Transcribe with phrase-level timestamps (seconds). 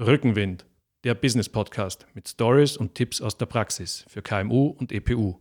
[0.00, 0.64] Rückenwind,
[1.02, 5.40] der Business Podcast mit Stories und Tipps aus der Praxis für KMU und EPU.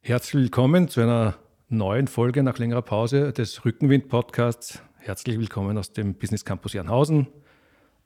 [0.00, 1.36] Herzlich willkommen zu einer
[1.68, 4.82] neuen Folge nach längerer Pause des Rückenwind Podcasts.
[4.98, 7.28] Herzlich willkommen aus dem Business Campus Janhausen.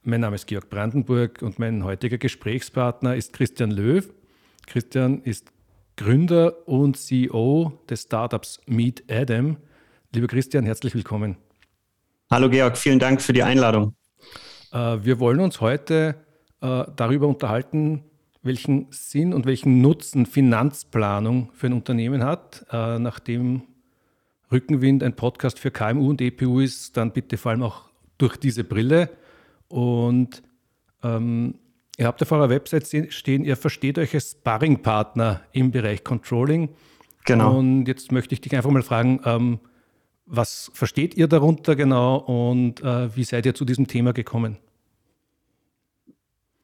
[0.03, 4.09] Mein Name ist Georg Brandenburg und mein heutiger Gesprächspartner ist Christian Löw.
[4.67, 5.53] Christian ist
[5.99, 9.59] Gründer und CEO des Startups Meet Adam.
[10.15, 11.37] Lieber Christian, herzlich willkommen.
[12.31, 13.95] Hallo Georg, vielen Dank für die Einladung.
[14.73, 16.15] Äh, wir wollen uns heute
[16.63, 18.03] äh, darüber unterhalten,
[18.41, 22.65] welchen Sinn und welchen Nutzen Finanzplanung für ein Unternehmen hat.
[22.73, 23.65] Äh, nachdem
[24.51, 28.65] Rückenwind ein Podcast für KMU und EPU ist, dann bitte vor allem auch durch diese
[28.65, 29.11] Brille.
[29.71, 30.43] Und
[31.05, 31.55] ähm,
[31.97, 36.71] ihr habt auf eurer Website stehen, ihr versteht euch als Sparringpartner im Bereich Controlling.
[37.25, 37.57] Genau.
[37.57, 39.61] Und jetzt möchte ich dich einfach mal fragen, ähm,
[40.27, 44.59] was versteht ihr darunter genau und äh, wie seid ihr zu diesem Thema gekommen?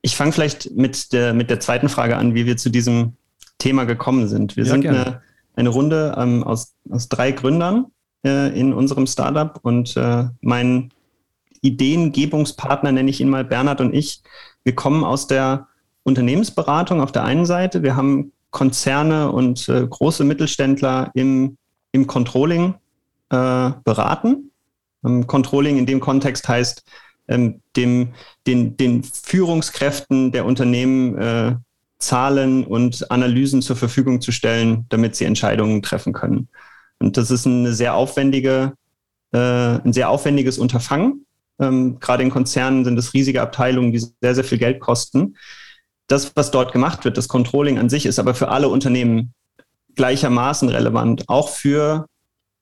[0.02, 3.14] Ich fange vielleicht mit der, mit der zweiten Frage an, wie wir zu diesem
[3.58, 4.56] Thema gekommen sind.
[4.56, 5.22] Wir ja, sind eine,
[5.54, 7.86] eine, Runde ähm, aus, aus drei Gründern
[8.24, 10.90] äh, in unserem Startup und äh, mein
[11.66, 14.22] Ideengebungspartner, nenne ich ihn mal, Bernhard und ich,
[14.64, 15.68] wir kommen aus der
[16.02, 17.82] Unternehmensberatung auf der einen Seite.
[17.82, 21.58] Wir haben Konzerne und äh, große Mittelständler im,
[21.92, 22.74] im Controlling
[23.30, 24.50] äh, beraten.
[25.04, 26.84] Ähm, Controlling in dem Kontext heißt,
[27.28, 28.14] ähm, dem,
[28.46, 31.56] den, den Führungskräften der Unternehmen äh,
[31.98, 36.48] Zahlen und Analysen zur Verfügung zu stellen, damit sie Entscheidungen treffen können.
[36.98, 38.74] Und das ist eine sehr aufwendige,
[39.32, 41.25] äh, ein sehr aufwendiges Unterfangen.
[41.58, 45.36] Ähm, gerade in Konzernen sind es riesige Abteilungen, die sehr, sehr viel Geld kosten.
[46.06, 49.32] Das, was dort gemacht wird, das Controlling an sich, ist aber für alle Unternehmen
[49.94, 52.06] gleichermaßen relevant, auch für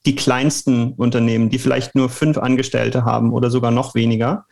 [0.06, 4.46] die kleinsten Unternehmen, die vielleicht nur fünf Angestellte haben oder sogar noch weniger,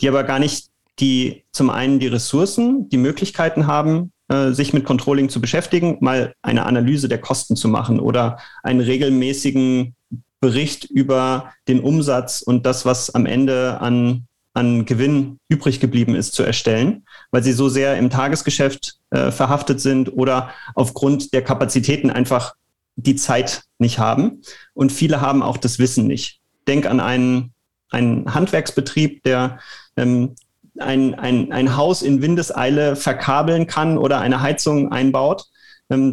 [0.00, 0.68] die aber gar nicht
[0.98, 6.34] die zum einen die Ressourcen, die Möglichkeiten haben, äh, sich mit Controlling zu beschäftigen, mal
[6.42, 9.94] eine Analyse der Kosten zu machen oder einen regelmäßigen
[10.42, 16.34] Bericht über den Umsatz und das, was am Ende an, an Gewinn übrig geblieben ist,
[16.34, 22.10] zu erstellen, weil sie so sehr im Tagesgeschäft äh, verhaftet sind oder aufgrund der Kapazitäten
[22.10, 22.56] einfach
[22.96, 24.42] die Zeit nicht haben.
[24.74, 26.40] Und viele haben auch das Wissen nicht.
[26.66, 27.52] Denk an einen,
[27.92, 29.60] einen Handwerksbetrieb, der
[29.96, 30.34] ähm,
[30.80, 35.44] ein, ein, ein Haus in Windeseile verkabeln kann oder eine Heizung einbaut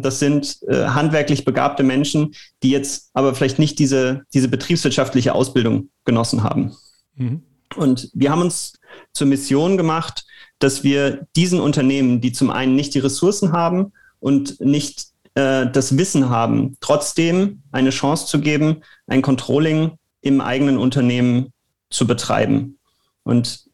[0.02, 5.90] das sind äh, handwerklich begabte Menschen, die jetzt aber vielleicht nicht diese, diese betriebswirtschaftliche Ausbildung
[6.04, 6.74] genossen haben.
[7.14, 7.42] Mhm.
[7.76, 8.74] Und wir haben uns
[9.12, 10.24] zur Mission gemacht,
[10.58, 15.96] dass wir diesen Unternehmen, die zum einen nicht die Ressourcen haben und nicht äh, das
[15.96, 21.52] Wissen haben, trotzdem eine Chance zu geben, ein Controlling im eigenen Unternehmen
[21.88, 22.78] zu betreiben.
[23.22, 23.64] Und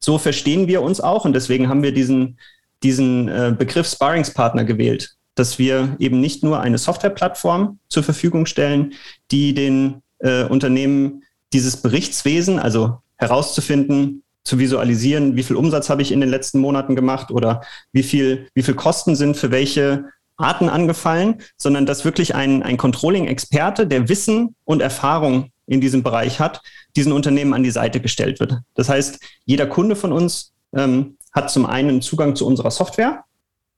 [0.00, 2.38] so verstehen wir uns auch und deswegen haben wir diesen,
[2.82, 8.94] diesen äh, Begriff Sparringspartner gewählt, dass wir eben nicht nur eine Softwareplattform zur Verfügung stellen,
[9.30, 11.22] die den äh, Unternehmen
[11.52, 16.96] dieses Berichtswesen, also herauszufinden, zu visualisieren, wie viel Umsatz habe ich in den letzten Monaten
[16.96, 17.62] gemacht oder
[17.92, 20.06] wie viel, wie viel Kosten sind für welche
[20.38, 26.40] Arten angefallen, sondern dass wirklich ein, ein Controlling-Experte, der Wissen und Erfahrung in diesem Bereich
[26.40, 26.62] hat,
[26.96, 28.56] diesen Unternehmen an die Seite gestellt wird.
[28.74, 33.24] Das heißt, jeder Kunde von uns ähm, hat zum einen Zugang zu unserer Software,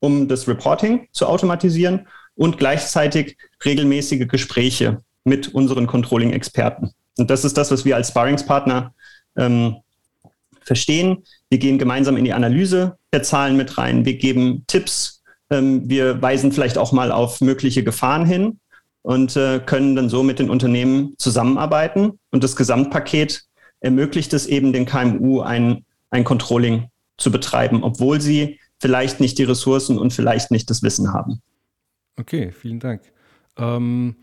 [0.00, 6.92] um das Reporting zu automatisieren und gleichzeitig regelmäßige Gespräche mit unseren Controlling-Experten.
[7.18, 8.94] Und das ist das, was wir als Sparringspartner
[9.36, 9.76] ähm,
[10.62, 11.24] verstehen.
[11.50, 14.06] Wir gehen gemeinsam in die Analyse der Zahlen mit rein.
[14.06, 15.22] Wir geben Tipps.
[15.50, 18.58] Ähm, wir weisen vielleicht auch mal auf mögliche Gefahren hin
[19.02, 22.18] und äh, können dann so mit den Unternehmen zusammenarbeiten.
[22.30, 23.42] Und das Gesamtpaket
[23.80, 26.88] ermöglicht es eben den KMU ein, ein Controlling
[27.20, 31.40] zu betreiben, obwohl sie vielleicht nicht die Ressourcen und vielleicht nicht das Wissen haben.
[32.16, 33.02] Okay, vielen Dank.
[33.56, 34.16] Ähm,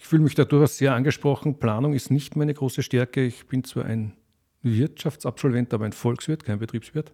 [0.00, 1.58] ich fühle mich da durchaus sehr angesprochen.
[1.58, 3.22] Planung ist nicht meine große Stärke.
[3.24, 4.14] Ich bin zwar ein
[4.62, 7.12] Wirtschaftsabsolvent, aber ein Volkswirt, kein Betriebswirt.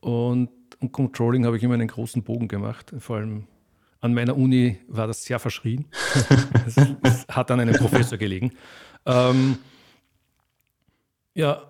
[0.00, 2.92] Und, und Controlling habe ich immer einen großen Bogen gemacht.
[2.98, 3.46] Vor allem
[4.00, 5.86] an meiner Uni war das sehr verschrien.
[6.66, 8.52] Es, hat an einem Professor gelegen.
[9.06, 9.58] Ähm,
[11.34, 11.62] ja,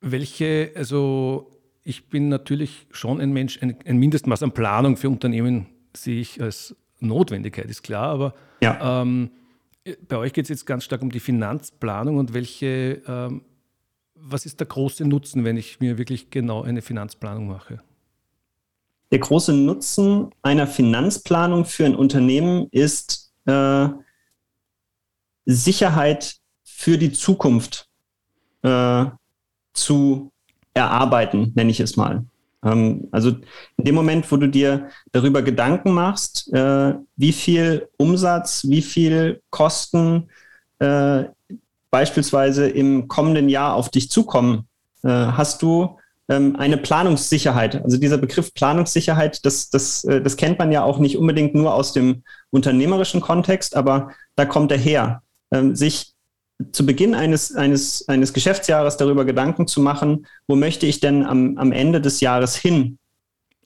[0.00, 5.66] welche, also ich bin natürlich schon ein Mensch, ein, ein, Mindestmaß an Planung für Unternehmen
[5.96, 9.02] sehe ich als Notwendigkeit, ist klar, aber ja.
[9.02, 9.30] ähm,
[10.08, 13.42] bei euch geht es jetzt ganz stark um die Finanzplanung und welche, ähm,
[14.14, 17.80] was ist der große Nutzen, wenn ich mir wirklich genau eine Finanzplanung mache?
[19.10, 23.88] der große Nutzen einer Finanzplanung für ein Unternehmen ist äh,
[25.46, 27.88] Sicherheit für die Zukunft
[28.62, 29.06] äh,
[29.72, 30.32] zu
[30.74, 32.24] erarbeiten, nenne ich es mal.
[32.64, 33.30] Ähm, also
[33.76, 39.40] in dem Moment, wo du dir darüber Gedanken machst, äh, wie viel Umsatz, wie viel
[39.50, 40.28] Kosten
[40.78, 41.24] äh,
[41.90, 44.68] beispielsweise im kommenden Jahr auf dich zukommen,
[45.02, 47.82] äh, hast du ähm, eine Planungssicherheit.
[47.82, 51.74] Also dieser Begriff Planungssicherheit, das, das, äh, das kennt man ja auch nicht unbedingt nur
[51.74, 55.22] aus dem unternehmerischen Kontext, aber da kommt er her.
[55.50, 56.14] Ähm, sich
[56.72, 61.56] zu Beginn eines, eines, eines Geschäftsjahres darüber Gedanken zu machen, wo möchte ich denn am,
[61.58, 62.98] am Ende des Jahres hin?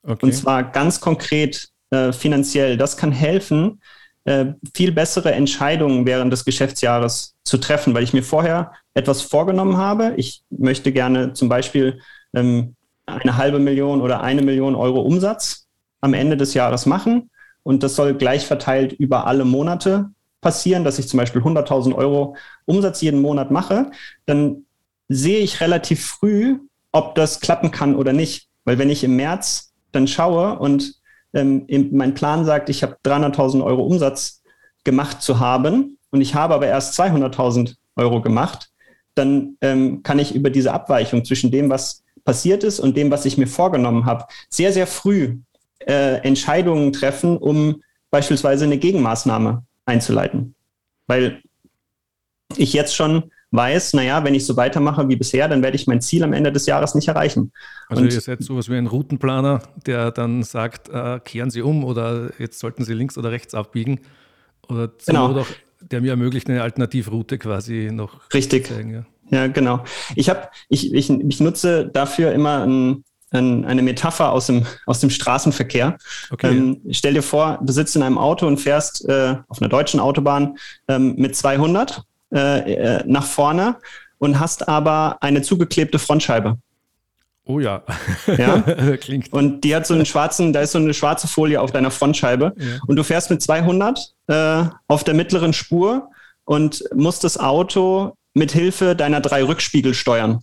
[0.03, 0.27] Okay.
[0.27, 2.77] Und zwar ganz konkret äh, finanziell.
[2.77, 3.81] Das kann helfen,
[4.25, 9.77] äh, viel bessere Entscheidungen während des Geschäftsjahres zu treffen, weil ich mir vorher etwas vorgenommen
[9.77, 10.15] habe.
[10.17, 12.01] Ich möchte gerne zum Beispiel
[12.35, 12.75] ähm,
[13.07, 15.67] eine halbe Million oder eine Million Euro Umsatz
[16.01, 17.31] am Ende des Jahres machen.
[17.63, 20.11] Und das soll gleich verteilt über alle Monate
[20.45, 22.37] passieren, dass ich zum Beispiel 100.000 Euro
[22.67, 23.91] Umsatz jeden Monat mache,
[24.27, 24.67] dann
[25.09, 26.59] sehe ich relativ früh,
[26.93, 28.49] ob das klappen kann oder nicht.
[28.65, 31.01] Weil wenn ich im März dann schaue und
[31.33, 34.43] ähm, mein Plan sagt, ich habe 300.000 Euro Umsatz
[34.85, 38.71] gemacht zu haben und ich habe aber erst 200.000 Euro gemacht,
[39.15, 43.25] dann ähm, kann ich über diese Abweichung zwischen dem, was passiert ist und dem, was
[43.25, 45.39] ich mir vorgenommen habe, sehr, sehr früh
[45.87, 50.55] äh, Entscheidungen treffen, um beispielsweise eine Gegenmaßnahme einzuleiten.
[51.07, 51.43] Weil
[52.57, 56.01] ich jetzt schon weiß, naja, wenn ich so weitermache wie bisher, dann werde ich mein
[56.01, 57.53] Ziel am Ende des Jahres nicht erreichen.
[57.89, 61.85] Also und ihr seid sowas wie ein Routenplaner, der dann sagt, äh, kehren Sie um
[61.85, 64.01] oder jetzt sollten Sie links oder rechts abbiegen.
[64.69, 65.33] Oder genau.
[65.33, 65.47] Doch,
[65.81, 68.67] der mir ermöglicht, eine Alternativroute quasi noch Richtig.
[68.67, 68.93] zu zeigen.
[68.93, 69.85] Ja, ja genau.
[70.17, 73.05] Ich, hab, ich, ich, ich nutze dafür immer ein,
[73.39, 75.99] eine Metapher aus dem, aus dem Straßenverkehr.
[76.31, 76.49] Okay.
[76.49, 80.01] Ähm, stell dir vor, du sitzt in einem Auto und fährst äh, auf einer deutschen
[80.01, 80.57] Autobahn
[80.89, 82.03] ähm, mit 200
[82.33, 83.77] äh, äh, nach vorne
[84.19, 86.59] und hast aber eine zugeklebte Frontscheibe.
[87.47, 87.83] Oh ja.
[88.27, 88.61] ja?
[89.01, 89.33] Klingt.
[89.33, 92.55] Und die hat so einen schwarzen, da ist so eine schwarze Folie auf deiner Frontscheibe.
[92.57, 92.79] Ja.
[92.87, 96.09] Und du fährst mit 200 äh, auf der mittleren Spur
[96.45, 100.43] und musst das Auto mit Hilfe deiner drei Rückspiegel steuern.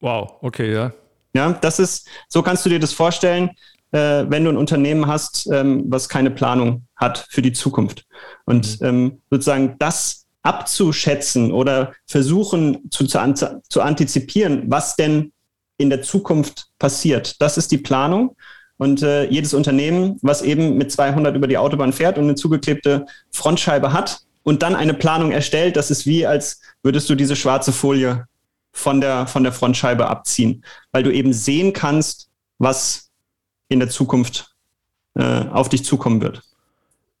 [0.00, 0.92] Wow, okay, ja.
[1.34, 3.50] Ja, das ist, so kannst du dir das vorstellen,
[3.92, 8.04] äh, wenn du ein Unternehmen hast, ähm, was keine Planung hat für die Zukunft.
[8.44, 8.86] Und mhm.
[8.86, 15.32] ähm, sozusagen das abzuschätzen oder versuchen zu, zu, zu antizipieren, was denn
[15.78, 18.36] in der Zukunft passiert, das ist die Planung.
[18.78, 23.06] Und äh, jedes Unternehmen, was eben mit 200 über die Autobahn fährt und eine zugeklebte
[23.30, 27.70] Frontscheibe hat und dann eine Planung erstellt, das ist wie, als würdest du diese schwarze
[27.70, 28.26] Folie
[28.72, 33.10] von der, von der Frontscheibe abziehen, weil du eben sehen kannst, was
[33.68, 34.54] in der Zukunft
[35.14, 36.42] äh, auf dich zukommen wird.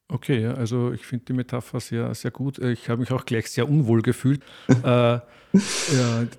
[0.08, 2.58] Okay, also ich finde die Metapher sehr, sehr gut.
[2.58, 4.42] Ich habe mich auch gleich sehr unwohl gefühlt.
[4.68, 5.22] äh, ja,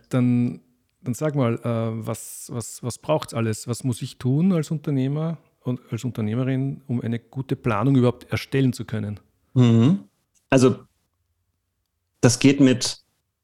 [0.09, 0.61] dann,
[1.01, 3.67] dann sag mal, äh, was, was, was braucht es alles?
[3.67, 8.73] Was muss ich tun als Unternehmer und als Unternehmerin, um eine gute Planung überhaupt erstellen
[8.73, 9.19] zu können?
[9.55, 10.03] Mhm.
[10.51, 10.83] Also
[12.21, 13.03] das geht mit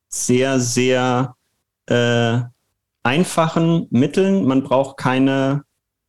[0.09, 1.35] sehr, sehr
[1.89, 2.41] äh,
[3.03, 4.45] einfachen Mitteln.
[4.45, 5.63] Man braucht keine,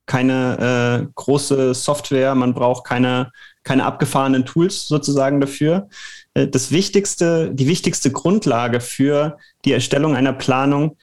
[0.07, 3.33] keine äh, große Software, man braucht keine,
[3.63, 5.89] keine abgefahrenen Tools sozusagen dafür.
[6.35, 10.97] Äh, das wichtigste, die wichtigste Grundlage für die Erstellung einer Planung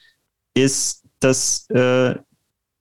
[0.54, 2.16] ist, dass äh,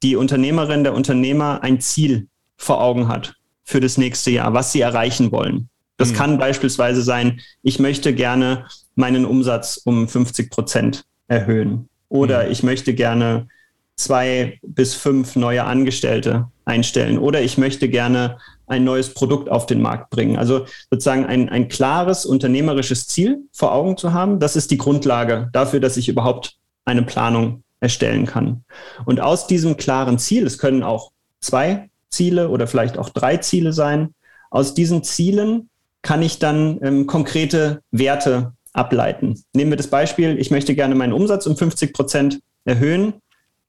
[0.03, 3.35] die Unternehmerin, der Unternehmer ein Ziel vor Augen hat
[3.65, 5.69] für das nächste Jahr, was sie erreichen wollen.
[5.97, 6.15] Das mhm.
[6.15, 11.89] kann beispielsweise sein, ich möchte gerne meinen Umsatz um 50 Prozent erhöhen.
[12.09, 12.53] Oder mhm.
[12.53, 13.49] ich möchte gerne
[13.97, 17.19] zwei bis fünf neue Angestellte einstellen.
[17.19, 20.37] Oder ich möchte gerne ein neues Produkt auf den Markt bringen.
[20.37, 25.49] Also sozusagen ein, ein klares unternehmerisches Ziel vor Augen zu haben, das ist die Grundlage
[25.53, 28.65] dafür, dass ich überhaupt eine Planung erstellen kann.
[29.05, 33.73] Und aus diesem klaren Ziel, es können auch zwei Ziele oder vielleicht auch drei Ziele
[33.73, 34.15] sein,
[34.51, 35.69] aus diesen Zielen
[36.03, 39.43] kann ich dann ähm, konkrete Werte ableiten.
[39.53, 43.15] Nehmen wir das Beispiel, ich möchte gerne meinen Umsatz um 50 Prozent erhöhen,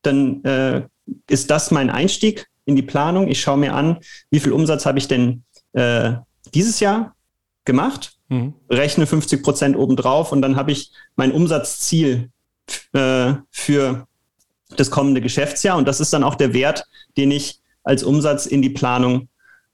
[0.02, 0.84] dann äh,
[1.30, 3.28] ist das mein Einstieg in die Planung.
[3.28, 3.98] Ich schaue mir an,
[4.30, 6.14] wie viel Umsatz habe ich denn äh,
[6.54, 7.16] dieses Jahr
[7.66, 8.54] gemacht, mhm.
[8.70, 12.30] rechne 50 Prozent obendrauf und dann habe ich mein Umsatzziel
[12.94, 14.08] äh, für
[14.76, 16.86] das kommende Geschäftsjahr und das ist dann auch der Wert,
[17.16, 19.30] den ich als Umsatz in die Planung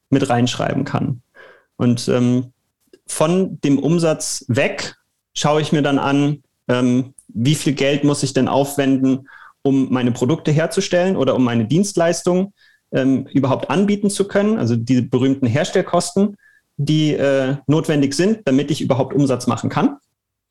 [0.09, 1.21] mit reinschreiben kann.
[1.77, 2.53] Und ähm,
[3.07, 4.95] von dem Umsatz weg
[5.33, 9.27] schaue ich mir dann an, ähm, wie viel Geld muss ich denn aufwenden,
[9.61, 12.53] um meine Produkte herzustellen oder um meine Dienstleistungen
[12.91, 16.37] ähm, überhaupt anbieten zu können, also die berühmten Herstellkosten,
[16.77, 19.97] die äh, notwendig sind, damit ich überhaupt Umsatz machen kann.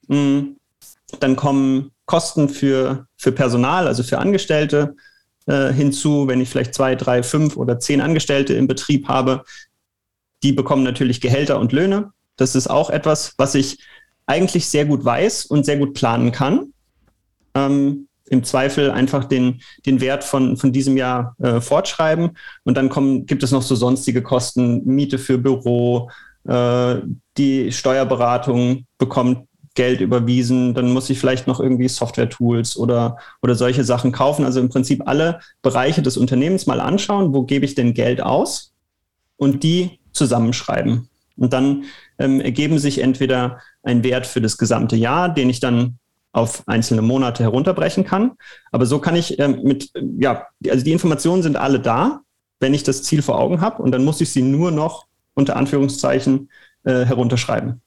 [0.08, 0.56] Mhm.
[1.20, 4.96] Dann kommen Kosten für, für Personal, also für Angestellte
[5.46, 9.44] äh, hinzu, wenn ich vielleicht zwei, drei, fünf oder zehn Angestellte im Betrieb habe.
[10.42, 12.12] Die bekommen natürlich Gehälter und Löhne.
[12.36, 13.78] Das ist auch etwas, was ich
[14.32, 16.72] eigentlich sehr gut weiß und sehr gut planen kann.
[17.54, 22.30] Ähm, Im Zweifel einfach den, den Wert von, von diesem Jahr äh, fortschreiben.
[22.64, 26.08] Und dann kommen, gibt es noch so sonstige Kosten, Miete für Büro,
[26.48, 26.96] äh,
[27.36, 33.84] die Steuerberatung bekommt Geld überwiesen, dann muss ich vielleicht noch irgendwie Software-Tools oder, oder solche
[33.84, 34.44] Sachen kaufen.
[34.44, 38.72] Also im Prinzip alle Bereiche des Unternehmens mal anschauen, wo gebe ich denn Geld aus
[39.36, 41.08] und die zusammenschreiben.
[41.36, 41.84] Und dann
[42.18, 45.98] ähm, ergeben sich entweder ein Wert für das gesamte Jahr, den ich dann
[46.32, 48.32] auf einzelne Monate herunterbrechen kann.
[48.70, 52.20] Aber so kann ich ähm, mit, ja, also die Informationen sind alle da,
[52.60, 55.56] wenn ich das Ziel vor Augen habe und dann muss ich sie nur noch unter
[55.56, 56.50] Anführungszeichen
[56.84, 57.82] äh, herunterschreiben.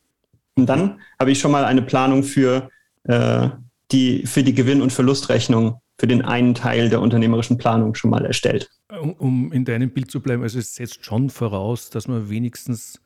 [0.55, 2.69] Und dann habe ich schon mal eine Planung für,
[3.03, 3.49] äh,
[3.91, 8.25] die, für die Gewinn- und Verlustrechnung für den einen Teil der unternehmerischen Planung schon mal
[8.25, 8.69] erstellt.
[8.89, 13.01] Um, um in deinem Bild zu bleiben, also es setzt schon voraus, dass man wenigstens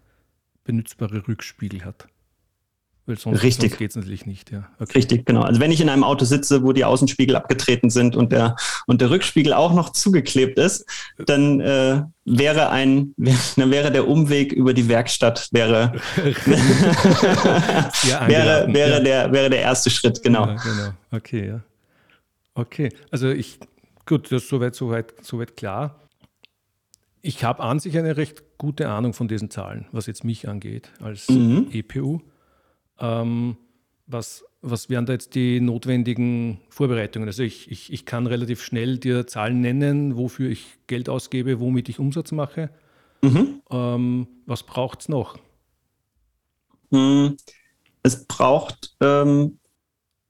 [0.64, 2.08] benutzbare Rückspiegel hat.
[3.10, 3.76] Weil sonst, Richtig.
[3.80, 4.70] geht es natürlich nicht, ja.
[4.80, 5.00] Okay.
[5.00, 5.42] Richtig, genau.
[5.42, 9.02] Also wenn ich in einem Auto sitze, wo die Außenspiegel abgetreten sind und der, und
[9.02, 10.86] der Rückspiegel auch noch zugeklebt ist,
[11.18, 13.16] dann äh, wäre ein,
[13.56, 15.94] dann wäre der Umweg über die Werkstatt wäre,
[18.28, 19.00] wäre, wäre, ja.
[19.00, 20.46] der, wäre der erste Schritt, genau.
[20.46, 20.90] Ja, genau.
[21.10, 21.62] Okay, ja.
[22.54, 22.90] Okay.
[23.10, 23.58] Also ich,
[24.06, 26.00] gut, das ist soweit, soweit, soweit klar.
[27.24, 30.92] Ich habe an sich eine recht gute Ahnung von diesen Zahlen, was jetzt mich angeht
[31.02, 31.70] als mhm.
[31.72, 32.22] EPU.
[33.00, 33.58] Ähm,
[34.08, 37.30] was, was wären da jetzt die notwendigen Vorbereitungen?
[37.30, 41.90] Also ich, ich, ich kann relativ schnell dir Zahlen nennen, wofür ich Geld ausgebe, womit
[41.90, 42.70] ich Umsatz mache.
[43.22, 43.62] Mhm.
[43.70, 45.38] Ähm, was braucht es noch?
[46.92, 47.38] Hm,
[48.02, 49.60] es braucht, ähm,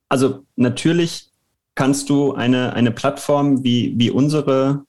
[0.08, 1.30] also natürlich
[1.74, 4.84] kannst du eine, eine Plattform wie, wie unsere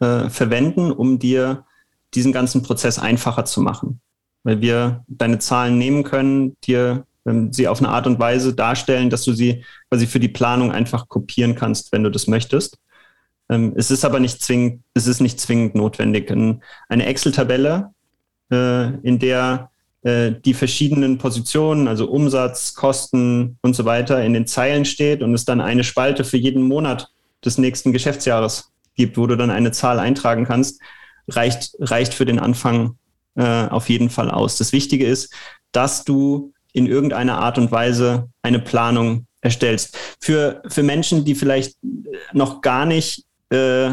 [0.00, 1.66] äh, verwenden, um dir
[2.14, 4.00] diesen ganzen Prozess einfacher zu machen.
[4.42, 7.06] Weil wir deine Zahlen nehmen können, dir
[7.50, 11.08] sie auf eine Art und Weise darstellen, dass du sie quasi für die Planung einfach
[11.08, 12.78] kopieren kannst, wenn du das möchtest.
[13.50, 16.30] Ähm, es ist aber nicht zwingend, es ist nicht zwingend notwendig.
[16.30, 17.90] Eine Excel-Tabelle,
[18.50, 19.70] äh, in der
[20.02, 25.34] äh, die verschiedenen Positionen, also Umsatz, Kosten und so weiter in den Zeilen steht und
[25.34, 27.10] es dann eine Spalte für jeden Monat
[27.44, 30.80] des nächsten Geschäftsjahres gibt, wo du dann eine Zahl eintragen kannst,
[31.28, 32.96] reicht, reicht für den Anfang
[33.34, 34.56] äh, auf jeden Fall aus.
[34.56, 35.34] Das Wichtige ist,
[35.72, 39.96] dass du in irgendeiner Art und Weise eine Planung erstellst.
[40.20, 41.76] Für, für Menschen, die vielleicht
[42.32, 43.90] noch gar nicht äh,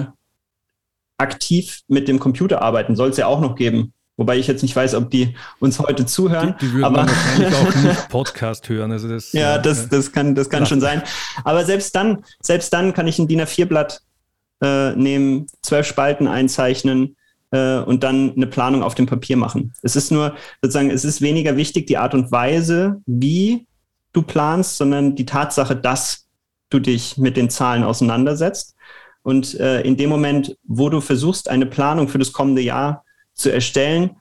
[1.17, 3.93] aktiv mit dem Computer arbeiten, soll es ja auch noch geben.
[4.17, 6.55] Wobei ich jetzt nicht weiß, ob die uns heute zuhören.
[6.59, 8.91] Die, die würden aber wahrscheinlich auch nicht Podcast hören.
[8.91, 11.03] Also das, ja, das, das kann, das kann schon sein.
[11.43, 14.01] Aber selbst dann, selbst dann kann ich ein DIN A4-Blatt
[14.61, 17.15] äh, nehmen, zwölf Spalten einzeichnen,
[17.51, 19.73] äh, und dann eine Planung auf dem Papier machen.
[19.81, 23.67] Es ist nur sozusagen, es ist weniger wichtig die Art und Weise, wie
[24.13, 26.27] du planst, sondern die Tatsache, dass
[26.69, 28.75] du dich mit den Zahlen auseinandersetzt.
[29.23, 33.51] Und äh, in dem Moment, wo du versuchst, eine Planung für das kommende Jahr zu
[33.51, 34.17] erstellen,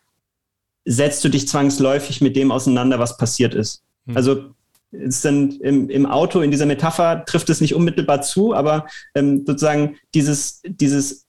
[0.84, 3.82] setzt du dich zwangsläufig mit dem auseinander, was passiert ist.
[4.06, 4.16] Hm.
[4.16, 4.44] Also
[4.92, 9.44] es sind im, im, Auto, in dieser Metapher trifft es nicht unmittelbar zu, aber ähm,
[9.46, 11.25] sozusagen dieses, dieses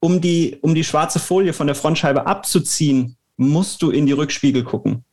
[0.00, 4.64] um die, um die schwarze Folie von der Frontscheibe abzuziehen, musst du in die Rückspiegel
[4.64, 5.04] gucken.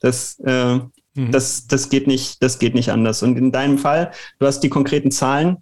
[0.00, 1.30] Das, äh, mhm.
[1.30, 3.22] das, das, geht nicht, das geht nicht anders.
[3.22, 5.58] Und in deinem Fall, du hast die konkreten Zahlen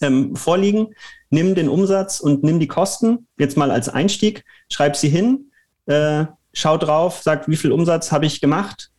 [0.00, 0.94] ähm, vorliegen,
[1.30, 3.26] nimm den Umsatz und nimm die Kosten.
[3.38, 5.50] Jetzt mal als Einstieg, schreib sie hin,
[5.86, 8.90] äh, schau drauf, sag, wie viel Umsatz habe ich gemacht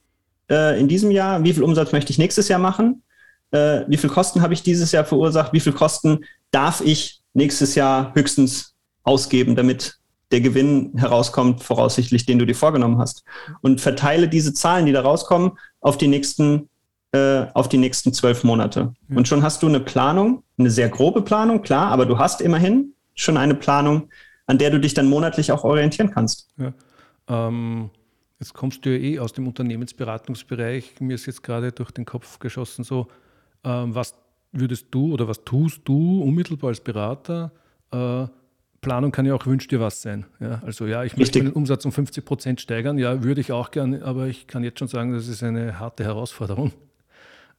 [0.50, 3.03] äh, in diesem Jahr, wie viel Umsatz möchte ich nächstes Jahr machen,
[3.51, 7.75] äh, wie viel Kosten habe ich dieses Jahr verursacht, wie viel Kosten darf ich nächstes
[7.75, 10.00] Jahr höchstens ausgeben, damit
[10.31, 13.24] der Gewinn herauskommt, voraussichtlich, den du dir vorgenommen hast.
[13.62, 16.69] Und verteile diese Zahlen, die da rauskommen, auf die nächsten,
[17.12, 18.93] äh, auf die nächsten zwölf Monate.
[19.07, 19.17] Ja.
[19.17, 22.93] Und schon hast du eine Planung, eine sehr grobe Planung, klar, aber du hast immerhin
[23.15, 24.09] schon eine Planung,
[24.45, 26.50] an der du dich dann monatlich auch orientieren kannst.
[26.57, 26.74] Ja.
[27.27, 27.89] Ähm,
[28.39, 31.00] jetzt kommst du ja eh aus dem Unternehmensberatungsbereich.
[31.00, 33.07] Mir ist jetzt gerade durch den Kopf geschossen, so,
[33.63, 34.15] ähm, was
[34.51, 37.51] würdest du oder was tust du unmittelbar als Berater?
[37.91, 38.27] Äh,
[38.82, 40.25] Planung kann ja auch wünsch dir was sein.
[40.39, 42.98] Ja, also ja, ich möchte den Umsatz um 50 Prozent steigern.
[42.98, 46.03] Ja, würde ich auch gerne, aber ich kann jetzt schon sagen, das ist eine harte
[46.03, 46.72] Herausforderung.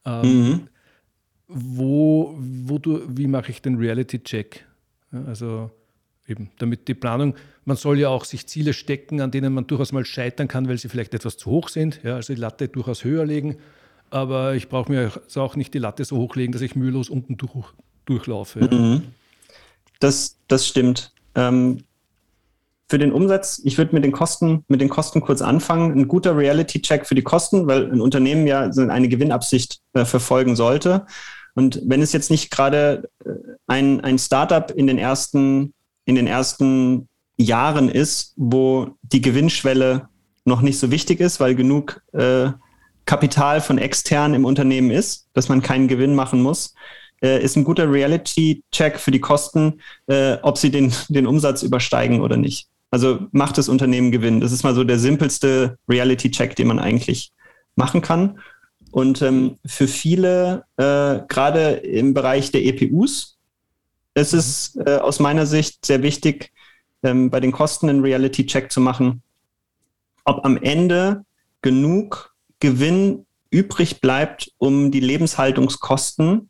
[0.05, 0.67] Ähm, mhm.
[1.47, 4.65] Wo, wo du, wie mache ich den Reality-Check?
[5.11, 5.69] Ja, also
[6.27, 9.91] eben, damit die Planung, man soll ja auch sich Ziele stecken, an denen man durchaus
[9.91, 13.03] mal scheitern kann, weil sie vielleicht etwas zu hoch sind, ja, also die Latte durchaus
[13.03, 13.57] höher legen,
[14.11, 17.73] aber ich brauche mir auch nicht die Latte so hochlegen, dass ich mühelos unten durch,
[18.05, 18.59] durchlaufe.
[18.59, 19.03] Mhm.
[19.99, 21.11] Das, das stimmt.
[21.35, 21.83] Ähm,
[22.89, 25.97] für den Umsatz, ich würde mit den Kosten, mit den Kosten kurz anfangen.
[25.97, 31.05] Ein guter Reality-Check für die Kosten, weil ein Unternehmen ja eine Gewinnabsicht äh, verfolgen sollte.
[31.55, 33.29] Und wenn es jetzt nicht gerade äh,
[33.67, 40.09] ein, ein Startup in den ersten, in den ersten Jahren ist, wo die Gewinnschwelle
[40.43, 42.49] noch nicht so wichtig ist, weil genug äh,
[43.11, 46.75] Kapital von extern im Unternehmen ist, dass man keinen Gewinn machen muss,
[47.21, 52.21] äh, ist ein guter Reality-Check für die Kosten, äh, ob sie den, den Umsatz übersteigen
[52.21, 52.69] oder nicht.
[52.89, 54.39] Also macht das Unternehmen Gewinn.
[54.39, 57.33] Das ist mal so der simpelste Reality-Check, den man eigentlich
[57.75, 58.39] machen kann.
[58.91, 63.37] Und ähm, für viele, äh, gerade im Bereich der EPUs,
[64.13, 66.53] ist es äh, aus meiner Sicht sehr wichtig,
[67.03, 69.21] ähm, bei den Kosten einen Reality-Check zu machen,
[70.23, 71.25] ob am Ende
[71.61, 72.30] genug
[72.61, 76.49] Gewinn übrig bleibt, um die Lebenshaltungskosten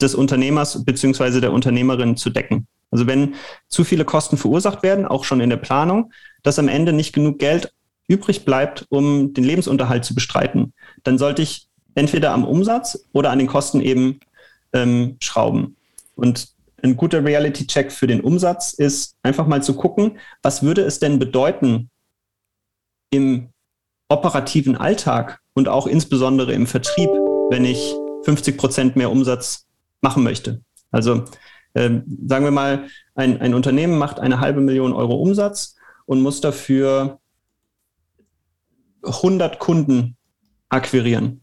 [0.00, 1.40] des Unternehmers bzw.
[1.40, 2.68] der Unternehmerin zu decken.
[2.92, 3.34] Also wenn
[3.68, 6.12] zu viele Kosten verursacht werden, auch schon in der Planung,
[6.44, 7.72] dass am Ende nicht genug Geld
[8.06, 11.66] übrig bleibt, um den Lebensunterhalt zu bestreiten, dann sollte ich
[11.96, 14.20] entweder am Umsatz oder an den Kosten eben
[14.72, 15.76] ähm, schrauben.
[16.14, 16.48] Und
[16.82, 21.18] ein guter Reality-Check für den Umsatz ist einfach mal zu gucken, was würde es denn
[21.18, 21.90] bedeuten
[23.10, 23.48] im
[24.08, 27.10] operativen Alltag und auch insbesondere im Vertrieb,
[27.50, 27.94] wenn ich
[28.24, 29.66] 50 Prozent mehr Umsatz
[30.00, 30.62] machen möchte.
[30.90, 31.24] Also
[31.74, 36.40] ähm, sagen wir mal, ein, ein Unternehmen macht eine halbe Million Euro Umsatz und muss
[36.40, 37.18] dafür
[39.02, 40.16] 100 Kunden
[40.68, 41.42] akquirieren.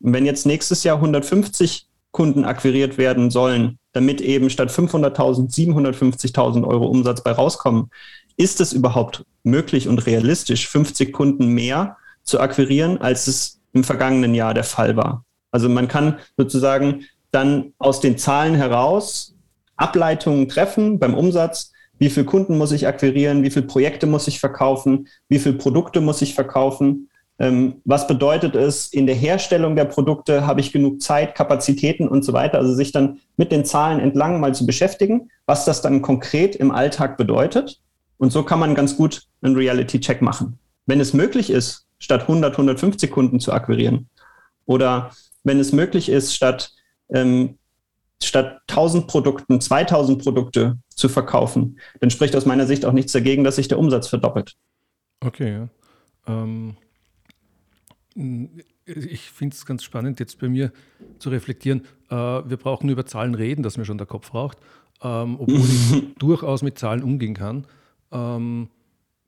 [0.00, 6.66] Und wenn jetzt nächstes Jahr 150 Kunden akquiriert werden sollen, damit eben statt 500.000 750.000
[6.66, 7.90] Euro Umsatz bei rauskommen,
[8.40, 14.34] ist es überhaupt möglich und realistisch, 50 Kunden mehr zu akquirieren, als es im vergangenen
[14.34, 15.26] Jahr der Fall war?
[15.50, 19.34] Also man kann sozusagen dann aus den Zahlen heraus
[19.76, 21.72] Ableitungen treffen beim Umsatz.
[21.98, 23.42] Wie viele Kunden muss ich akquirieren?
[23.42, 25.08] Wie viele Projekte muss ich verkaufen?
[25.28, 27.10] Wie viele Produkte muss ich verkaufen?
[27.38, 30.46] Ähm, was bedeutet es in der Herstellung der Produkte?
[30.46, 32.56] Habe ich genug Zeit, Kapazitäten und so weiter?
[32.56, 36.70] Also sich dann mit den Zahlen entlang mal zu beschäftigen, was das dann konkret im
[36.70, 37.80] Alltag bedeutet.
[38.20, 40.58] Und so kann man ganz gut einen Reality-Check machen.
[40.84, 44.10] Wenn es möglich ist, statt 100, 150 Kunden zu akquirieren
[44.66, 45.10] oder
[45.42, 46.70] wenn es möglich ist, statt
[47.08, 47.58] ähm,
[48.22, 53.42] statt 1000 Produkten 2000 Produkte zu verkaufen, dann spricht aus meiner Sicht auch nichts dagegen,
[53.42, 54.54] dass sich der Umsatz verdoppelt.
[55.20, 55.68] Okay, ja.
[56.26, 56.76] Ähm,
[58.84, 60.72] ich finde es ganz spannend, jetzt bei mir
[61.18, 61.86] zu reflektieren.
[62.10, 64.58] Äh, wir brauchen über Zahlen reden, dass mir schon der Kopf raucht,
[65.02, 67.64] ähm, obwohl ich durchaus mit Zahlen umgehen kann.
[68.12, 68.68] Ähm,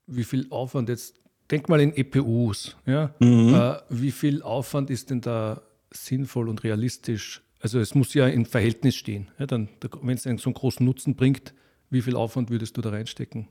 [0.07, 3.15] wie viel Aufwand jetzt, denk mal in EPUs, ja?
[3.21, 3.55] Mhm.
[3.55, 8.45] Äh, wie viel Aufwand ist denn da sinnvoll und realistisch also es muss ja im
[8.45, 9.29] Verhältnis stehen.
[9.39, 9.69] Ja, wenn
[10.17, 11.55] es so einen großen Nutzen bringt,
[11.91, 13.49] wie viel Aufwand würdest du da reinstecken?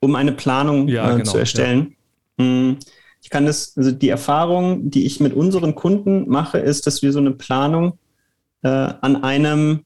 [0.00, 1.96] Um eine Planung ja, äh, genau, zu erstellen.
[2.38, 2.44] Ja.
[2.44, 2.76] Hm,
[3.20, 7.12] ich kann das, also die Erfahrung, die ich mit unseren Kunden mache, ist, dass wir
[7.12, 7.98] so eine Planung
[8.62, 9.80] äh, an einem,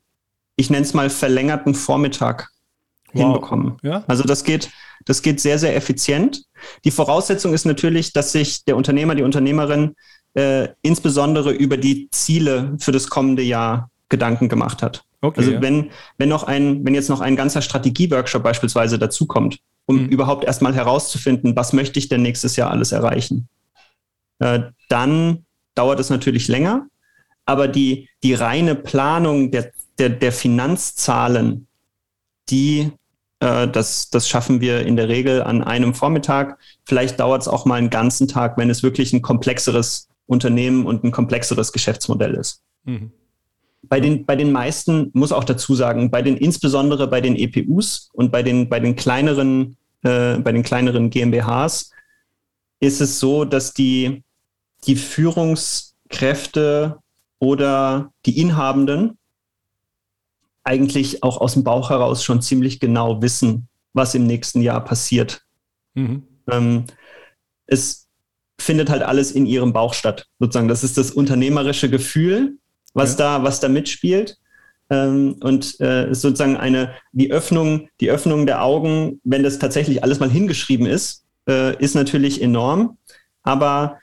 [0.56, 2.50] ich nenne es mal verlängerten Vormittag
[3.12, 3.22] wow.
[3.22, 3.76] hinbekommen.
[3.82, 4.04] Ja?
[4.06, 4.70] Also das geht,
[5.04, 6.44] das geht sehr, sehr effizient.
[6.84, 9.94] Die Voraussetzung ist natürlich, dass sich der Unternehmer, die Unternehmerin
[10.34, 15.04] äh, insbesondere über die Ziele für das kommende Jahr Gedanken gemacht hat.
[15.22, 15.62] Okay, also ja.
[15.62, 20.08] wenn, wenn noch ein, wenn jetzt noch ein ganzer Strategieworkshop beispielsweise dazukommt, um mhm.
[20.08, 23.48] überhaupt erstmal herauszufinden, was möchte ich denn nächstes Jahr alles erreichen,
[24.40, 26.86] äh, dann dauert es natürlich länger.
[27.44, 31.66] Aber die, die reine Planung der, der, der Finanzzahlen,
[32.50, 32.92] die,
[33.42, 36.58] äh, das, das schaffen wir in der Regel an einem Vormittag.
[36.84, 41.02] Vielleicht dauert es auch mal einen ganzen Tag, wenn es wirklich ein komplexeres Unternehmen und
[41.02, 42.62] ein komplexeres Geschäftsmodell ist.
[42.84, 43.10] Mhm.
[43.82, 48.10] Bei den, bei den meisten muss auch dazu sagen, bei den, insbesondere bei den EPUs
[48.12, 51.90] und bei den, bei den kleineren, äh, bei den kleineren GmbHs
[52.78, 54.22] ist es so, dass die,
[54.86, 56.98] die Führungskräfte
[57.40, 59.18] oder die Inhabenden
[60.64, 65.42] eigentlich auch aus dem Bauch heraus schon ziemlich genau wissen, was im nächsten Jahr passiert.
[65.94, 66.22] Mhm.
[66.50, 66.84] Ähm,
[67.66, 68.02] es,
[68.62, 70.26] findet halt alles in ihrem Bauch statt.
[70.38, 72.58] Sozusagen, das ist das unternehmerische Gefühl,
[72.94, 73.38] was ja.
[73.38, 74.38] da, was da mitspielt.
[74.90, 80.02] Ähm, und äh, ist sozusagen eine, die Öffnung, die Öffnung der Augen, wenn das tatsächlich
[80.02, 82.98] alles mal hingeschrieben ist, äh, ist natürlich enorm.
[83.42, 83.98] Aber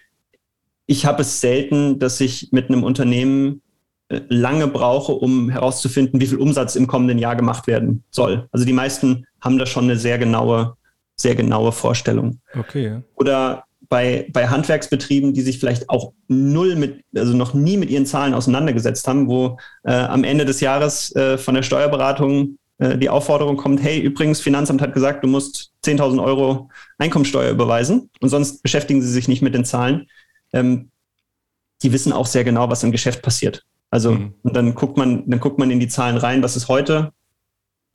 [0.85, 3.61] ich habe es selten, dass ich mit einem Unternehmen
[4.09, 8.47] lange brauche, um herauszufinden, wie viel Umsatz im kommenden Jahr gemacht werden soll.
[8.51, 10.75] Also die meisten haben da schon eine sehr genaue,
[11.15, 12.39] sehr genaue Vorstellung.
[12.57, 13.01] Okay.
[13.15, 18.05] Oder bei, bei Handwerksbetrieben, die sich vielleicht auch null mit, also noch nie mit ihren
[18.05, 23.09] Zahlen auseinandergesetzt haben, wo äh, am Ende des Jahres äh, von der Steuerberatung äh, die
[23.09, 28.63] Aufforderung kommt, hey, übrigens, Finanzamt hat gesagt, du musst 10.000 Euro Einkommensteuer überweisen und sonst
[28.63, 30.07] beschäftigen sie sich nicht mit den Zahlen.
[30.53, 30.89] Ähm,
[31.81, 33.65] die wissen auch sehr genau, was im Geschäft passiert.
[33.91, 34.33] Also, mhm.
[34.43, 37.11] und dann guckt man, dann guckt man in die Zahlen rein, was ist heute,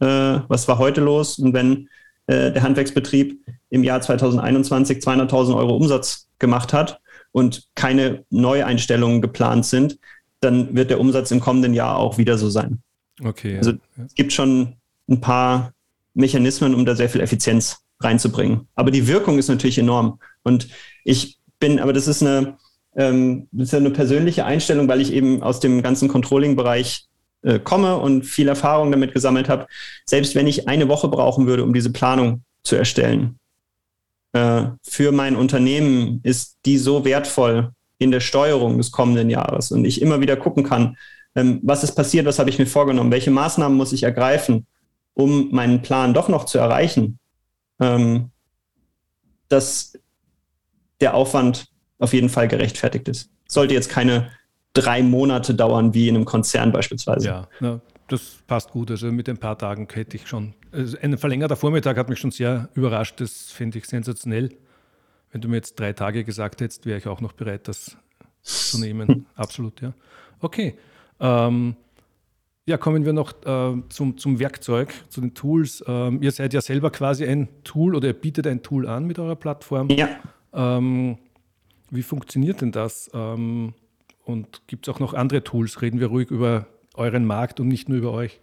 [0.01, 0.07] äh,
[0.49, 1.39] was war heute los?
[1.39, 1.89] Und wenn
[2.27, 7.01] äh, der Handwerksbetrieb im Jahr 2021 200.000 Euro Umsatz gemacht hat
[7.33, 9.99] und keine Neueinstellungen geplant sind,
[10.41, 12.83] dann wird der Umsatz im kommenden Jahr auch wieder so sein.
[13.23, 13.57] Okay.
[13.57, 13.73] Also
[14.05, 14.77] es gibt schon
[15.09, 15.73] ein paar
[16.15, 18.69] Mechanismen, um da sehr viel Effizienz reinzubringen.
[18.75, 20.19] Aber die Wirkung ist natürlich enorm.
[20.43, 20.69] Und
[21.05, 22.57] ich bin, aber das ist eine,
[22.97, 27.07] ähm, das ist ja eine persönliche Einstellung, weil ich eben aus dem ganzen Controlling-Bereich
[27.43, 29.67] äh, komme und viel Erfahrung damit gesammelt habe.
[30.07, 33.39] Selbst wenn ich eine Woche brauchen würde, um diese Planung zu erstellen,
[34.33, 39.85] äh, für mein Unternehmen ist die so wertvoll in der Steuerung des kommenden Jahres und
[39.85, 40.97] ich immer wieder gucken kann,
[41.35, 44.67] ähm, was ist passiert, was habe ich mir vorgenommen, welche Maßnahmen muss ich ergreifen,
[45.15, 47.19] um meinen Plan doch noch zu erreichen,
[47.81, 48.31] ähm,
[49.49, 49.99] dass
[51.01, 51.67] der Aufwand
[52.05, 53.31] auf jeden Fall gerechtfertigt ist.
[53.49, 54.31] Sollte jetzt keine
[54.73, 57.27] drei Monate dauern, wie in einem Konzern beispielsweise.
[57.27, 58.91] Ja, ja das passt gut.
[58.91, 60.55] Also mit ein paar Tagen hätte ich schon.
[60.73, 63.21] Also ein verlängerter Vormittag hat mich schon sehr überrascht.
[63.21, 64.51] Das finde ich sensationell.
[65.31, 67.97] Wenn du mir jetzt drei Tage gesagt hättest, wäre ich auch noch bereit, das
[68.43, 69.27] zu nehmen.
[69.35, 69.95] Absolut, ja.
[70.41, 70.75] Okay.
[71.21, 71.77] Ähm,
[72.67, 75.85] ja, kommen wir noch äh, zum, zum Werkzeug, zu den Tools.
[75.87, 79.19] Ähm, ihr seid ja selber quasi ein Tool oder ihr bietet ein Tool an mit
[79.19, 79.89] eurer Plattform.
[79.91, 80.09] Ja.
[80.53, 81.19] Ähm,
[81.95, 83.11] wie funktioniert denn das?
[83.15, 83.75] Ähm,
[84.25, 85.83] und gibt es auch noch andere Tools?
[85.83, 88.41] Reden wir ruhig über euren Markt und nicht nur über euch.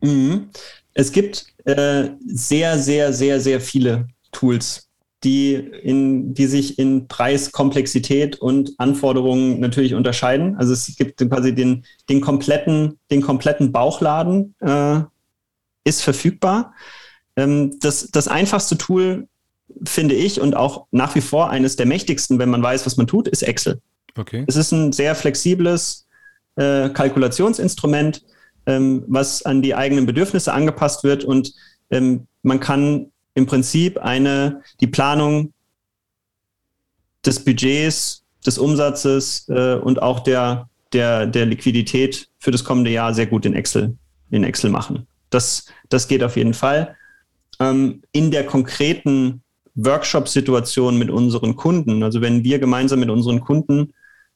[0.00, 0.48] Mhm.
[0.94, 4.88] Es gibt äh, sehr, sehr, sehr, sehr viele Tools,
[5.24, 10.56] die, in, die sich in Preis, Komplexität und Anforderungen natürlich unterscheiden.
[10.56, 15.00] Also es gibt quasi den, den, kompletten, den kompletten Bauchladen äh,
[15.84, 16.74] ist verfügbar.
[17.36, 19.28] Ähm, das, das einfachste Tool,
[19.84, 23.06] finde ich, und auch nach wie vor eines der mächtigsten, wenn man weiß, was man
[23.06, 23.80] tut, ist Excel.
[24.16, 24.44] Okay.
[24.46, 26.06] Es ist ein sehr flexibles
[26.56, 28.22] äh, Kalkulationsinstrument,
[28.66, 31.52] ähm, was an die eigenen Bedürfnisse angepasst wird und
[31.90, 35.52] ähm, man kann im Prinzip eine, die Planung
[37.24, 43.14] des Budgets, des Umsatzes äh, und auch der, der, der Liquidität für das kommende Jahr
[43.14, 43.96] sehr gut in Excel,
[44.30, 45.06] in Excel machen.
[45.30, 46.96] Das, das geht auf jeden Fall.
[47.60, 49.42] Ähm, in der konkreten
[49.74, 53.92] Workshop-Situation mit unseren Kunden, also wenn wir gemeinsam mit unseren Kunden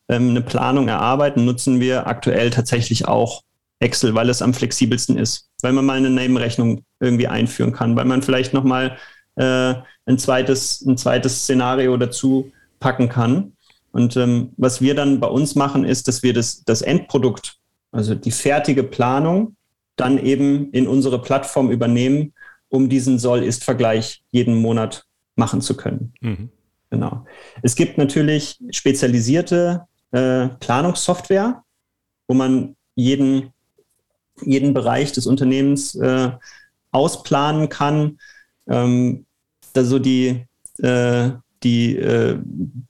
[0.09, 3.42] ähm, eine Planung erarbeiten, nutzen wir aktuell tatsächlich auch
[3.81, 8.07] Excel, weil es am flexibelsten ist, weil man mal eine Nebenrechnung irgendwie einführen kann, weil
[8.07, 8.96] man vielleicht nochmal
[9.37, 9.74] äh,
[10.07, 13.53] ein, zweites, ein zweites Szenario dazu packen kann.
[13.92, 17.57] Und ähm, was wir dann bei uns machen, ist, dass wir das, das Endprodukt,
[17.92, 19.57] also die fertige Planung,
[19.96, 22.33] dann eben in unsere Plattform übernehmen,
[22.68, 25.05] um diesen Soll-Ist-Vergleich jeden Monat
[25.38, 26.12] machen zu können.
[26.20, 26.51] Mhm.
[26.90, 27.27] Genau.
[27.62, 31.62] Es gibt natürlich spezialisierte äh, Planungssoftware,
[32.27, 33.53] wo man jeden,
[34.42, 36.31] jeden Bereich des Unternehmens äh,
[36.90, 38.18] ausplanen kann.
[38.66, 39.27] Ähm,
[39.74, 40.44] also die,
[40.79, 41.31] äh,
[41.62, 42.38] die äh,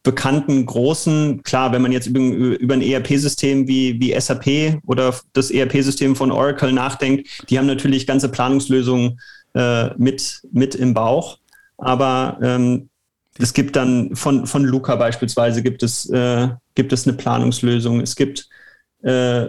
[0.02, 5.50] bekannten großen, klar, wenn man jetzt über, über ein ERP-System wie, wie SAP oder das
[5.50, 9.20] ERP-System von Oracle nachdenkt, die haben natürlich ganze Planungslösungen
[9.54, 11.38] äh, mit, mit im Bauch.
[11.78, 12.88] Aber ähm,
[13.38, 18.00] es gibt dann von, von Luca beispielsweise gibt es, äh, gibt es eine Planungslösung.
[18.00, 18.48] Es gibt
[19.02, 19.46] äh,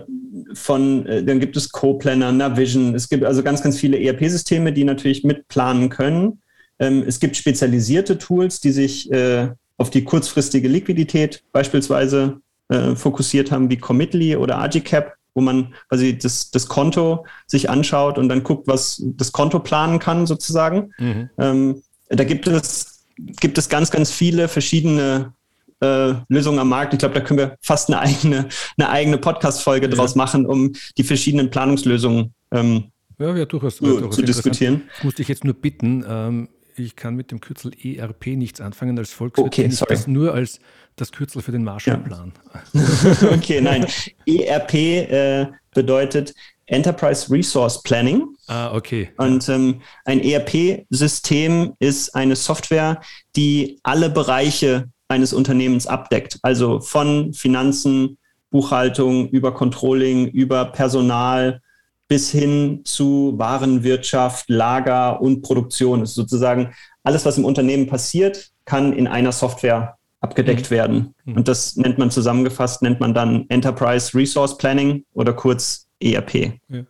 [0.54, 2.94] von, äh, dann gibt es Co-Planner, Navision.
[2.94, 6.42] Es gibt also ganz, ganz viele ERP-Systeme, die natürlich mitplanen können.
[6.78, 13.52] Ähm, es gibt spezialisierte Tools, die sich äh, auf die kurzfristige Liquidität beispielsweise äh, fokussiert
[13.52, 18.44] haben, wie Commitly oder Agicap, wo man quasi das, das Konto sich anschaut und dann
[18.44, 20.94] guckt, was das Konto planen kann sozusagen.
[21.00, 21.30] Mhm.
[21.40, 23.00] Ähm, da gibt es
[23.40, 25.34] gibt es ganz, ganz viele verschiedene
[25.82, 26.94] äh, Lösungen am Markt.
[26.94, 29.96] Ich glaube, da können wir fast eine eigene, eine eigene Podcast-Folge ja.
[29.96, 34.84] draus machen, um die verschiedenen Planungslösungen ähm, ja, ja, durchaus, zu, durchaus zu diskutieren.
[34.98, 38.98] Ich muss dich jetzt nur bitten, ähm, ich kann mit dem Kürzel ERP nichts anfangen.
[38.98, 40.60] Als Volkswirt okay, ich das nur als
[40.96, 42.32] das Kürzel für den Marshallplan.
[42.74, 43.32] Ja.
[43.34, 43.86] okay, nein.
[44.26, 46.34] ERP äh, bedeutet
[46.68, 48.26] Enterprise Resource Planning.
[48.50, 49.12] Ah, okay.
[49.18, 53.00] Und ähm, ein ERP-System ist eine Software,
[53.36, 56.40] die alle Bereiche eines Unternehmens abdeckt.
[56.42, 58.18] Also von Finanzen
[58.50, 61.62] Buchhaltung, über Controlling, über Personal
[62.08, 66.00] bis hin zu Warenwirtschaft, Lager und Produktion.
[66.00, 70.76] Das ist sozusagen alles, was im Unternehmen passiert, kann in einer Software abgedeckt mhm.
[70.76, 71.16] werden.
[71.26, 71.38] Mhm.
[71.38, 76.54] Und das nennt man zusammengefasst, nennt man dann Enterprise Resource Planning oder kurz ERP.
[76.68, 76.84] Ja.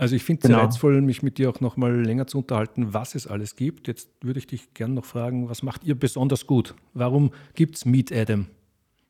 [0.00, 0.62] Also ich finde es genau.
[0.62, 3.86] reizvoll, mich mit dir auch noch mal länger zu unterhalten, was es alles gibt.
[3.86, 6.74] Jetzt würde ich dich gerne noch fragen, was macht ihr besonders gut?
[6.94, 8.46] Warum gibt es Meet Adam?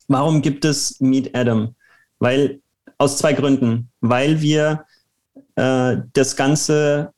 [0.09, 1.77] Warum gibt es Meet Adam?
[2.19, 2.61] Weil
[2.99, 3.89] aus zwei Gründen.
[4.01, 4.85] Weil wir
[5.55, 7.13] äh, das ganze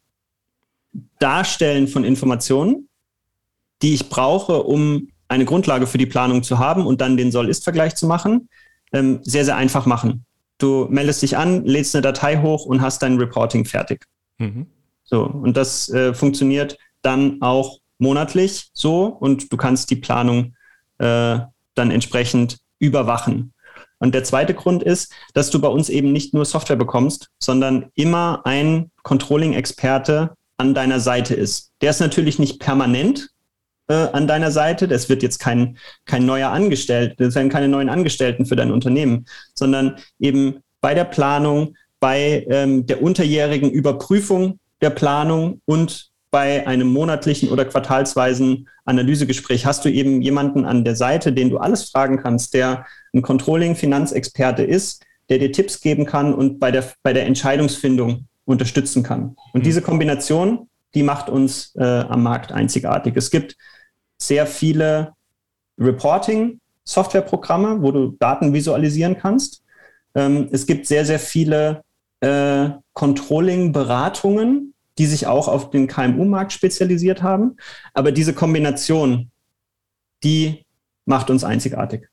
[1.18, 2.90] Darstellen von Informationen,
[3.80, 7.94] die ich brauche, um eine Grundlage für die Planung zu haben und dann den Soll-Ist-Vergleich
[7.94, 8.50] zu machen,
[8.92, 10.26] ähm, sehr, sehr einfach machen.
[10.62, 14.06] Du meldest dich an, lädst eine Datei hoch und hast dein Reporting fertig.
[14.38, 14.66] Mhm.
[15.02, 20.54] So, und das äh, funktioniert dann auch monatlich so und du kannst die Planung
[20.98, 21.40] äh,
[21.74, 23.52] dann entsprechend überwachen.
[23.98, 27.90] Und der zweite Grund ist, dass du bei uns eben nicht nur Software bekommst, sondern
[27.96, 31.72] immer ein Controlling-Experte an deiner Seite ist.
[31.80, 33.30] Der ist natürlich nicht permanent
[33.88, 34.88] äh, an deiner Seite.
[34.88, 39.26] Das wird jetzt kein, kein neuer Angestellter, das werden keine neuen Angestellten für dein Unternehmen,
[39.54, 46.88] sondern eben bei der Planung, bei ähm, der unterjährigen Überprüfung der Planung und bei einem
[46.88, 52.18] monatlichen oder quartalsweisen Analysegespräch hast du eben jemanden an der Seite, den du alles fragen
[52.18, 57.26] kannst, der ein Controlling-Finanzexperte ist, der dir Tipps geben kann und bei der, bei der
[57.26, 59.36] Entscheidungsfindung unterstützen kann.
[59.52, 59.64] Und mhm.
[59.64, 63.14] diese Kombination, die macht uns äh, am Markt einzigartig.
[63.16, 63.56] Es gibt
[64.26, 65.14] sehr viele
[65.78, 69.62] Reporting-Softwareprogramme, wo du Daten visualisieren kannst.
[70.14, 71.82] Ähm, es gibt sehr, sehr viele
[72.20, 77.56] äh, Controlling-Beratungen, die sich auch auf den KMU-Markt spezialisiert haben.
[77.94, 79.30] Aber diese Kombination,
[80.22, 80.64] die
[81.04, 82.08] macht uns einzigartig.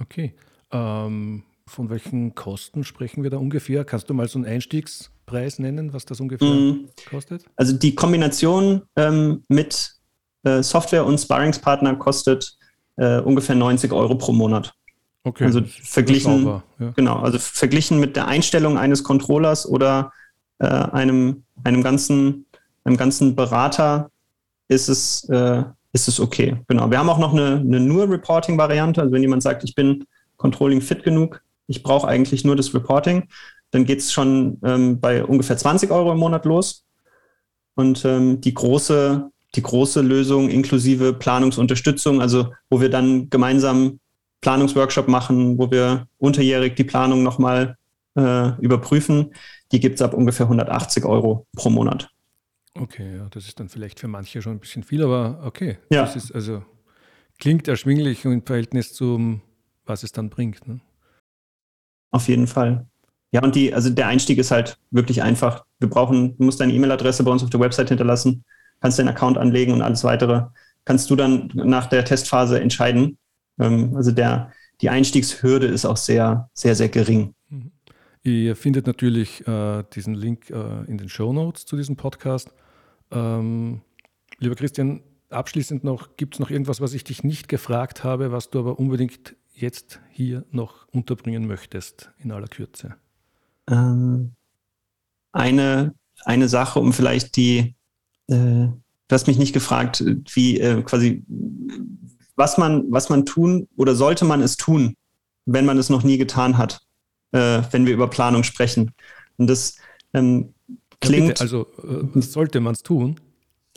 [0.00, 0.34] Okay.
[0.70, 3.84] Ähm, von welchen Kosten sprechen wir da ungefähr?
[3.84, 7.44] Kannst du mal so einen Einstiegspreis nennen, was das ungefähr mm, kostet?
[7.56, 9.97] Also die Kombination ähm, mit
[10.62, 12.56] Software und Sparringspartner kostet
[12.96, 14.74] äh, ungefähr 90 Euro pro Monat.
[15.24, 15.44] Okay.
[15.44, 16.90] Also verglichen, ja.
[16.96, 20.12] genau, also verglichen mit der Einstellung eines Controllers oder
[20.58, 22.46] äh, einem, einem ganzen,
[22.84, 24.10] einem ganzen Berater
[24.68, 26.56] ist es, äh, ist es okay.
[26.68, 26.90] Genau.
[26.90, 29.00] Wir haben auch noch eine, eine nur Reporting-Variante.
[29.00, 30.04] Also wenn jemand sagt, ich bin
[30.36, 33.28] Controlling fit genug, ich brauche eigentlich nur das Reporting,
[33.70, 36.84] dann geht es schon ähm, bei ungefähr 20 Euro im Monat los.
[37.74, 44.00] Und ähm, die große die große Lösung inklusive Planungsunterstützung, also wo wir dann gemeinsam
[44.40, 47.76] Planungsworkshop machen, wo wir unterjährig die Planung nochmal
[48.16, 49.34] äh, überprüfen.
[49.72, 52.10] Die gibt es ab ungefähr 180 Euro pro Monat.
[52.74, 55.78] Okay, ja, das ist dann vielleicht für manche schon ein bisschen viel, aber okay.
[55.90, 56.02] Ja.
[56.02, 56.62] Das ist also
[57.38, 59.40] klingt erschwinglich im Verhältnis zum,
[59.84, 60.66] was es dann bringt.
[60.68, 60.80] Ne?
[62.10, 62.86] Auf jeden Fall.
[63.32, 65.64] Ja, und die, also der Einstieg ist halt wirklich einfach.
[65.80, 68.44] Wir brauchen, du musst deine E-Mail-Adresse bei uns auf der Website hinterlassen
[68.80, 70.42] kannst den Account anlegen und alles weitere
[70.84, 73.18] kannst du dann nach der Testphase entscheiden.
[73.58, 77.34] Ähm, also der, die Einstiegshürde ist auch sehr, sehr, sehr gering.
[77.50, 77.72] Mhm.
[78.22, 82.52] Ihr findet natürlich äh, diesen Link äh, in den Show Notes zu diesem Podcast.
[83.10, 83.82] Ähm,
[84.38, 88.50] lieber Christian, abschließend noch, gibt es noch irgendwas, was ich dich nicht gefragt habe, was
[88.50, 92.96] du aber unbedingt jetzt hier noch unterbringen möchtest in aller Kürze?
[93.68, 94.32] Ähm,
[95.32, 97.74] eine, eine Sache, um vielleicht die,
[98.28, 98.34] äh,
[99.08, 101.24] du hast mich nicht gefragt, wie äh, quasi,
[102.36, 104.94] was man, was man tun oder sollte man es tun,
[105.46, 106.80] wenn man es noch nie getan hat,
[107.32, 108.92] äh, wenn wir über Planung sprechen.
[109.38, 109.76] Und das
[110.14, 110.54] ähm,
[111.00, 111.28] klingt.
[111.28, 111.66] Bitte, also
[112.14, 113.18] äh, sollte man es tun?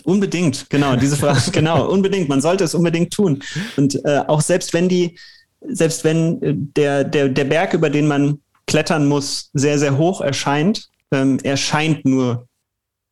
[0.03, 2.27] Unbedingt, genau, diese Frage, genau, unbedingt.
[2.27, 3.41] Man sollte es unbedingt tun.
[3.77, 5.17] Und äh, auch selbst wenn die,
[5.61, 10.21] selbst wenn äh, der, der, der Berg, über den man klettern muss, sehr, sehr hoch
[10.21, 12.47] erscheint, ähm, erscheint nur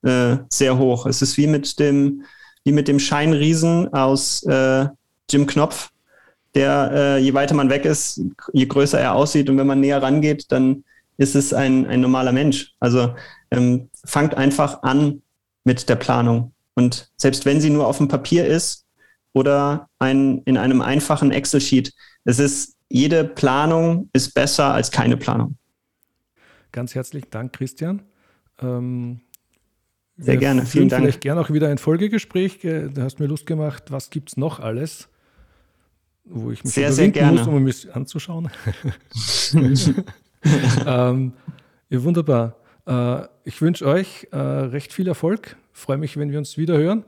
[0.03, 1.05] äh, sehr hoch.
[1.05, 2.23] Es ist wie mit dem,
[2.63, 4.87] wie mit dem Scheinriesen aus äh,
[5.29, 5.89] Jim Knopf,
[6.55, 8.21] der, äh, je weiter man weg ist,
[8.53, 10.83] je größer er aussieht und wenn man näher rangeht, dann
[11.17, 12.73] ist es ein, ein normaler Mensch.
[12.79, 13.13] Also
[13.51, 15.21] ähm, fangt einfach an
[15.63, 16.53] mit der Planung.
[16.75, 18.85] Und selbst wenn sie nur auf dem Papier ist
[19.33, 25.57] oder ein, in einem einfachen Excel-Sheet, es ist, jede Planung ist besser als keine Planung.
[26.71, 28.01] Ganz herzlichen Dank, Christian.
[28.61, 29.21] Ähm,
[30.19, 31.03] sehr Wir gerne, vielen Dank.
[31.03, 32.59] Vielleicht gerne auch wieder ein Folgegespräch.
[32.59, 35.07] Du hast mir Lust gemacht, was gibt es noch alles,
[36.25, 37.39] wo ich mich sehr, sehr gerne.
[37.39, 38.49] muss, um mich anzuschauen.
[40.85, 41.33] ähm,
[41.89, 42.57] ja, wunderbar.
[42.85, 45.55] Äh, ich wünsche euch äh, recht viel Erfolg.
[45.71, 47.05] Freue mich, wenn wir uns wieder hören.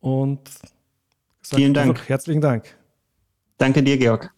[0.00, 0.48] Und
[1.42, 2.08] vielen Dank.
[2.08, 2.74] Herzlichen Dank.
[3.58, 4.32] Danke dir, Georg.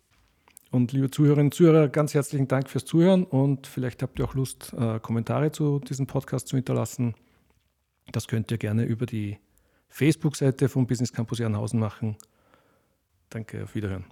[0.70, 4.34] Und liebe Zuhörerinnen und Zuhörer, ganz herzlichen Dank fürs Zuhören und vielleicht habt ihr auch
[4.34, 7.14] Lust, äh, Kommentare zu diesem Podcast zu hinterlassen.
[8.12, 9.38] Das könnt ihr gerne über die
[9.88, 12.16] Facebook-Seite vom Business Campus Ehrenhausen machen.
[13.30, 14.06] Danke, auf Wiederhören.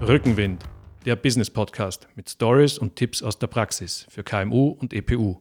[0.00, 0.64] Rückenwind,
[1.06, 5.40] der Business Podcast mit Stories und Tipps aus der Praxis für KMU und EPU.